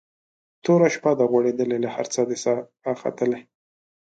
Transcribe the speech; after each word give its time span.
توره 0.63 0.87
شپه 0.95 1.11
ده 1.17 1.25
غوړېدلې 1.31 1.77
له 1.83 1.89
هر 1.95 2.05
څه 2.13 2.21
ده 2.29 2.35
ساه 2.43 2.59
ختلې 3.01 3.39